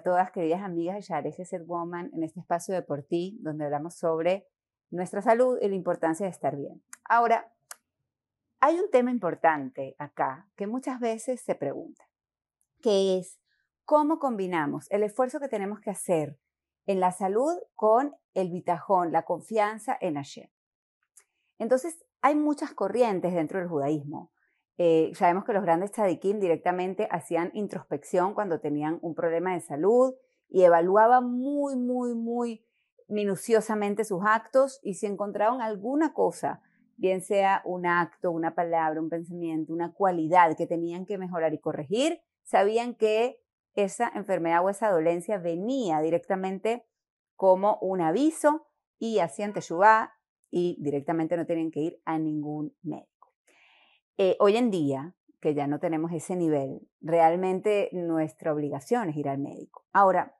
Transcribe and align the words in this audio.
A 0.00 0.02
todas, 0.02 0.30
queridas 0.30 0.62
amigas 0.62 0.96
de 0.96 1.02
Share 1.02 1.44
Ser 1.44 1.62
Woman, 1.64 2.10
en 2.14 2.22
este 2.22 2.40
espacio 2.40 2.74
de 2.74 2.80
Por 2.80 3.02
Ti, 3.02 3.36
donde 3.42 3.66
hablamos 3.66 3.96
sobre 3.96 4.48
nuestra 4.90 5.20
salud 5.20 5.58
y 5.60 5.68
la 5.68 5.74
importancia 5.74 6.24
de 6.24 6.32
estar 6.32 6.56
bien. 6.56 6.82
Ahora, 7.04 7.52
hay 8.60 8.80
un 8.80 8.90
tema 8.90 9.10
importante 9.10 9.96
acá 9.98 10.48
que 10.56 10.66
muchas 10.66 11.00
veces 11.00 11.42
se 11.42 11.54
pregunta, 11.54 12.08
que 12.80 13.18
es 13.18 13.38
cómo 13.84 14.18
combinamos 14.18 14.90
el 14.90 15.02
esfuerzo 15.02 15.38
que 15.38 15.48
tenemos 15.48 15.80
que 15.80 15.90
hacer 15.90 16.38
en 16.86 16.98
la 16.98 17.12
salud 17.12 17.58
con 17.74 18.16
el 18.32 18.48
bitajón, 18.48 19.12
la 19.12 19.26
confianza 19.26 19.98
en 20.00 20.14
Hashem. 20.14 20.48
Entonces, 21.58 22.06
hay 22.22 22.36
muchas 22.36 22.72
corrientes 22.72 23.34
dentro 23.34 23.58
del 23.58 23.68
judaísmo. 23.68 24.32
Eh, 24.82 25.12
sabemos 25.14 25.44
que 25.44 25.52
los 25.52 25.62
grandes 25.62 25.92
tzadikim 25.92 26.40
directamente 26.40 27.06
hacían 27.10 27.50
introspección 27.52 28.32
cuando 28.32 28.60
tenían 28.60 28.98
un 29.02 29.14
problema 29.14 29.52
de 29.52 29.60
salud 29.60 30.14
y 30.48 30.62
evaluaban 30.62 31.30
muy, 31.30 31.76
muy, 31.76 32.14
muy 32.14 32.64
minuciosamente 33.06 34.06
sus 34.06 34.22
actos 34.24 34.80
y 34.82 34.94
si 34.94 35.04
encontraban 35.04 35.60
alguna 35.60 36.14
cosa, 36.14 36.62
bien 36.96 37.20
sea 37.20 37.60
un 37.66 37.84
acto, 37.84 38.30
una 38.30 38.54
palabra, 38.54 39.02
un 39.02 39.10
pensamiento, 39.10 39.74
una 39.74 39.92
cualidad 39.92 40.56
que 40.56 40.66
tenían 40.66 41.04
que 41.04 41.18
mejorar 41.18 41.52
y 41.52 41.58
corregir, 41.58 42.22
sabían 42.42 42.94
que 42.94 43.38
esa 43.74 44.10
enfermedad 44.14 44.64
o 44.64 44.70
esa 44.70 44.90
dolencia 44.90 45.36
venía 45.36 46.00
directamente 46.00 46.86
como 47.36 47.76
un 47.82 48.00
aviso 48.00 48.66
y 48.98 49.18
hacían 49.18 49.52
teshuvah 49.52 50.14
y 50.50 50.78
directamente 50.80 51.36
no 51.36 51.44
tenían 51.44 51.70
que 51.70 51.80
ir 51.80 52.00
a 52.06 52.18
ningún 52.18 52.74
médico. 52.80 53.19
Eh, 54.22 54.36
hoy 54.38 54.58
en 54.58 54.70
día, 54.70 55.14
que 55.40 55.54
ya 55.54 55.66
no 55.66 55.80
tenemos 55.80 56.12
ese 56.12 56.36
nivel, 56.36 56.86
realmente 57.00 57.88
nuestra 57.92 58.52
obligación 58.52 59.08
es 59.08 59.16
ir 59.16 59.30
al 59.30 59.38
médico. 59.38 59.86
Ahora, 59.94 60.36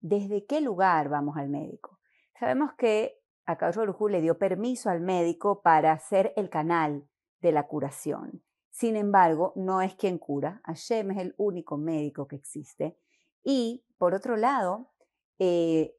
¿desde 0.00 0.46
qué 0.46 0.60
lugar 0.60 1.08
vamos 1.08 1.36
al 1.36 1.48
médico? 1.48 2.00
Sabemos 2.40 2.72
que 2.76 3.22
Akadosh 3.46 3.76
Baruj 3.76 4.10
le 4.10 4.20
dio 4.20 4.36
permiso 4.36 4.90
al 4.90 5.00
médico 5.00 5.62
para 5.62 5.96
ser 6.00 6.32
el 6.34 6.50
canal 6.50 7.08
de 7.40 7.52
la 7.52 7.68
curación. 7.68 8.42
Sin 8.70 8.96
embargo, 8.96 9.52
no 9.54 9.80
es 9.80 9.94
quien 9.94 10.18
cura. 10.18 10.60
Hashem 10.64 11.12
es 11.12 11.18
el 11.18 11.36
único 11.36 11.76
médico 11.76 12.26
que 12.26 12.34
existe. 12.34 12.98
Y, 13.44 13.86
por 13.96 14.14
otro 14.14 14.36
lado, 14.36 14.90
eh, 15.38 15.94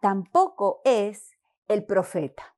tampoco 0.00 0.80
es 0.86 1.36
el 1.68 1.84
profeta. 1.84 2.56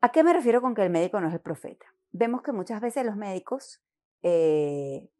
¿A 0.00 0.12
qué 0.12 0.22
me 0.22 0.32
refiero 0.32 0.62
con 0.62 0.74
que 0.74 0.82
el 0.82 0.88
médico 0.88 1.20
no 1.20 1.28
es 1.28 1.34
el 1.34 1.40
profeta? 1.40 1.93
Vemos 2.14 2.42
que 2.42 2.52
muchas 2.52 2.80
veces 2.80 3.04
los 3.04 3.16
médicos 3.16 3.82
eh, 4.22 5.10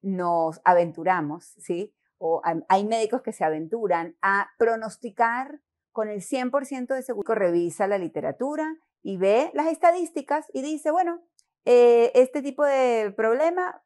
nos 0.00 0.60
aventuramos, 0.64 1.54
¿sí? 1.58 1.94
O 2.16 2.42
hay 2.68 2.84
médicos 2.84 3.22
que 3.22 3.32
se 3.32 3.44
aventuran 3.44 4.16
a 4.22 4.48
pronosticar 4.58 5.60
con 5.92 6.08
el 6.08 6.20
100% 6.20 6.94
de 6.94 7.02
seguro. 7.02 7.34
Revisa 7.34 7.86
la 7.86 7.98
literatura 7.98 8.76
y 9.02 9.18
ve 9.18 9.50
las 9.54 9.68
estadísticas 9.68 10.46
y 10.52 10.62
dice, 10.62 10.90
bueno, 10.90 11.20
eh, 11.64 12.10
este 12.14 12.42
tipo 12.42 12.64
de 12.64 13.12
problema 13.16 13.84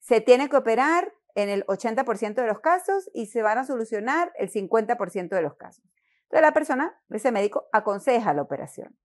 se 0.00 0.20
tiene 0.20 0.50
que 0.50 0.56
operar 0.56 1.14
en 1.34 1.48
el 1.48 1.64
80% 1.66 2.34
de 2.34 2.46
los 2.46 2.60
casos 2.60 3.08
y 3.14 3.26
se 3.26 3.42
van 3.42 3.58
a 3.58 3.64
solucionar 3.64 4.32
el 4.36 4.50
50% 4.50 5.28
de 5.28 5.42
los 5.42 5.54
casos. 5.54 5.84
Entonces 6.24 6.42
la 6.42 6.52
persona, 6.52 7.00
ese 7.10 7.30
médico, 7.30 7.68
aconseja 7.72 8.34
la 8.34 8.42
operación. 8.42 8.96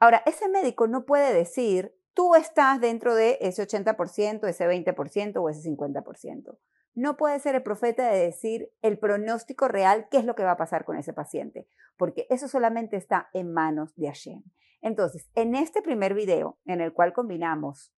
Ahora, 0.00 0.22
ese 0.26 0.48
médico 0.48 0.86
no 0.86 1.04
puede 1.04 1.32
decir, 1.32 1.94
tú 2.14 2.34
estás 2.34 2.80
dentro 2.80 3.14
de 3.14 3.38
ese 3.40 3.66
80%, 3.66 4.46
ese 4.46 4.66
20% 4.66 5.36
o 5.36 5.48
ese 5.48 5.70
50%. 5.70 6.58
No 6.94 7.16
puede 7.16 7.38
ser 7.38 7.54
el 7.54 7.62
profeta 7.62 8.10
de 8.10 8.18
decir 8.18 8.72
el 8.82 8.98
pronóstico 8.98 9.68
real, 9.68 10.08
qué 10.10 10.18
es 10.18 10.24
lo 10.24 10.34
que 10.34 10.44
va 10.44 10.52
a 10.52 10.56
pasar 10.56 10.84
con 10.84 10.96
ese 10.96 11.12
paciente, 11.12 11.68
porque 11.96 12.26
eso 12.30 12.48
solamente 12.48 12.96
está 12.96 13.28
en 13.32 13.52
manos 13.52 13.94
de 13.94 14.06
Hashem. 14.06 14.42
Entonces, 14.80 15.28
en 15.34 15.54
este 15.54 15.82
primer 15.82 16.14
video, 16.14 16.58
en 16.64 16.80
el 16.80 16.92
cual 16.92 17.12
combinamos 17.12 17.92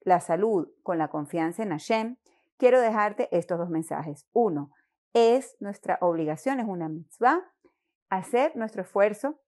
la 0.00 0.20
salud 0.20 0.68
con 0.82 0.98
la 0.98 1.08
confianza 1.08 1.62
en 1.62 1.70
Hashem, 1.70 2.16
quiero 2.56 2.80
dejarte 2.80 3.28
estos 3.36 3.58
dos 3.58 3.70
mensajes. 3.70 4.26
Uno, 4.32 4.70
es 5.12 5.56
nuestra 5.60 5.98
obligación, 6.00 6.60
es 6.60 6.66
una 6.66 6.88
mitzvah, 6.88 7.42
hacer 8.08 8.56
nuestro 8.56 8.82
esfuerzo 8.82 9.40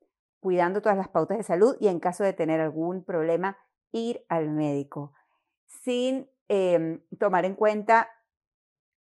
cuidando 0.44 0.82
todas 0.82 0.98
las 0.98 1.08
pautas 1.08 1.38
de 1.38 1.42
salud 1.42 1.74
y 1.80 1.88
en 1.88 2.00
caso 2.00 2.22
de 2.22 2.34
tener 2.34 2.60
algún 2.60 3.02
problema, 3.02 3.56
ir 3.92 4.26
al 4.28 4.50
médico, 4.50 5.14
sin 5.64 6.30
em, 6.48 7.00
tomar 7.18 7.46
en 7.46 7.54
cuenta 7.54 8.10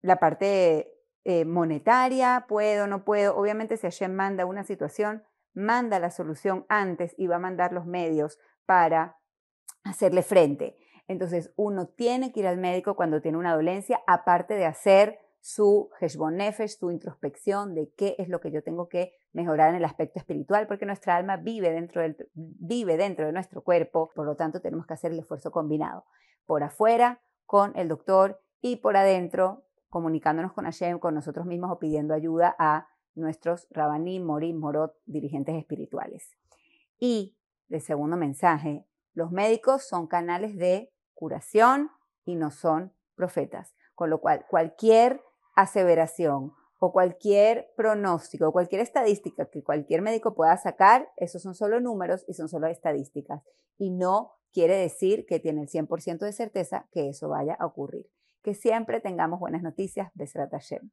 la 0.00 0.19
parte 0.19 0.94
eh, 1.24 1.44
monetaria, 1.44 2.47
puedo, 2.48 2.86
no 2.86 3.04
puedo. 3.04 3.36
Obviamente 3.36 3.76
si 3.76 3.82
Hashem 3.82 4.14
manda 4.14 4.47
una 4.47 4.64
situación, 4.64 5.24
manda 5.52 6.00
la 6.00 6.10
solución 6.10 6.64
antes 6.70 7.14
y 7.19 7.26
va 7.26 7.36
a 7.36 7.38
mandar 7.38 7.74
los 7.74 7.84
medios 7.84 8.38
para 8.64 9.18
hacerle 9.84 10.22
frente. 10.22 10.78
Entonces 11.06 11.53
uno 11.56 11.86
tiene 11.86 12.32
que 12.32 12.41
ir 12.41 12.47
al 12.47 12.56
médico 12.56 12.97
cuando 12.97 13.20
tiene 13.20 13.36
una 13.36 13.54
dolencia, 13.54 14.00
aparte 14.06 14.54
de 14.54 14.64
hacer 14.64 15.18
su 15.46 15.90
Heshbon 16.00 16.40
su 16.66 16.90
introspección 16.90 17.76
de 17.76 17.92
qué 17.96 18.16
es 18.18 18.28
lo 18.28 18.40
que 18.40 18.50
yo 18.50 18.64
tengo 18.64 18.88
que 18.88 19.12
mejorar 19.32 19.70
en 19.70 19.76
el 19.76 19.84
aspecto 19.84 20.18
espiritual, 20.18 20.66
porque 20.66 20.86
nuestra 20.86 21.14
alma 21.14 21.36
vive 21.36 21.70
dentro, 21.70 22.02
del, 22.02 22.16
vive 22.34 22.96
dentro 22.96 23.26
de 23.26 23.32
nuestro 23.32 23.62
cuerpo, 23.62 24.10
por 24.16 24.26
lo 24.26 24.34
tanto 24.34 24.60
tenemos 24.60 24.86
que 24.86 24.94
hacer 24.94 25.12
el 25.12 25.20
esfuerzo 25.20 25.52
combinado, 25.52 26.04
por 26.46 26.64
afuera 26.64 27.20
con 27.44 27.72
el 27.76 27.86
doctor 27.86 28.40
y 28.60 28.78
por 28.78 28.96
adentro 28.96 29.62
comunicándonos 29.88 30.52
con 30.52 30.64
Hashem, 30.64 30.98
con 30.98 31.14
nosotros 31.14 31.46
mismos 31.46 31.70
o 31.70 31.78
pidiendo 31.78 32.12
ayuda 32.12 32.56
a 32.58 32.88
nuestros 33.14 33.68
Rabanim, 33.70 34.24
Morim, 34.24 34.58
Morot, 34.58 34.96
dirigentes 35.06 35.54
espirituales. 35.54 36.36
Y, 36.98 37.36
el 37.68 37.80
segundo 37.80 38.16
mensaje, 38.16 38.84
los 39.14 39.30
médicos 39.30 39.86
son 39.86 40.08
canales 40.08 40.56
de 40.56 40.92
curación 41.14 41.92
y 42.24 42.34
no 42.34 42.50
son 42.50 42.92
profetas, 43.14 43.76
con 43.94 44.10
lo 44.10 44.20
cual 44.20 44.44
cualquier 44.48 45.22
aseveración 45.56 46.52
o 46.78 46.92
cualquier 46.92 47.72
pronóstico, 47.76 48.52
cualquier 48.52 48.82
estadística 48.82 49.46
que 49.46 49.64
cualquier 49.64 50.02
médico 50.02 50.34
pueda 50.34 50.56
sacar, 50.58 51.08
esos 51.16 51.42
son 51.42 51.54
solo 51.54 51.80
números 51.80 52.24
y 52.28 52.34
son 52.34 52.48
solo 52.48 52.68
estadísticas. 52.68 53.42
Y 53.78 53.90
no 53.90 54.32
quiere 54.52 54.76
decir 54.76 55.26
que 55.26 55.40
tiene 55.40 55.62
el 55.62 55.68
100% 55.68 56.18
de 56.18 56.32
certeza 56.32 56.86
que 56.92 57.08
eso 57.08 57.28
vaya 57.28 57.56
a 57.58 57.66
ocurrir. 57.66 58.08
Que 58.42 58.54
siempre 58.54 59.00
tengamos 59.00 59.40
buenas 59.40 59.62
noticias. 59.62 60.10
Besrat 60.14 60.52
Hashem. 60.52 60.92